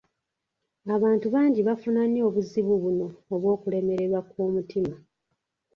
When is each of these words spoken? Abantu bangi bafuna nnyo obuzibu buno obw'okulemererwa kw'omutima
Abantu 0.95 1.27
bangi 1.35 1.61
bafuna 1.67 2.01
nnyo 2.07 2.21
obuzibu 2.29 2.73
buno 2.83 3.07
obw'okulemererwa 3.33 4.19
kw'omutima 4.29 4.95